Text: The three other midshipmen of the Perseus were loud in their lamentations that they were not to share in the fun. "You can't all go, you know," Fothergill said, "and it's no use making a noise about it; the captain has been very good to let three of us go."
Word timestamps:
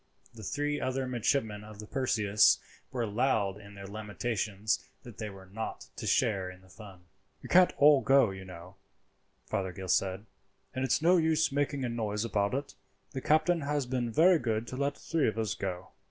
The 0.33 0.41
three 0.41 0.81
other 0.81 1.05
midshipmen 1.05 1.63
of 1.63 1.77
the 1.77 1.85
Perseus 1.85 2.57
were 2.91 3.05
loud 3.05 3.59
in 3.59 3.75
their 3.75 3.85
lamentations 3.85 4.89
that 5.03 5.19
they 5.19 5.29
were 5.29 5.45
not 5.45 5.89
to 5.97 6.07
share 6.07 6.49
in 6.49 6.61
the 6.61 6.69
fun. 6.69 7.01
"You 7.43 7.49
can't 7.49 7.71
all 7.77 8.01
go, 8.01 8.31
you 8.31 8.43
know," 8.43 8.77
Fothergill 9.45 9.89
said, 9.89 10.25
"and 10.73 10.83
it's 10.83 11.03
no 11.03 11.17
use 11.17 11.51
making 11.51 11.85
a 11.85 11.87
noise 11.89 12.25
about 12.25 12.55
it; 12.55 12.73
the 13.11 13.21
captain 13.21 13.61
has 13.61 13.85
been 13.85 14.11
very 14.11 14.39
good 14.39 14.65
to 14.69 14.75
let 14.75 14.97
three 14.97 15.27
of 15.27 15.37
us 15.37 15.53
go." 15.53 15.89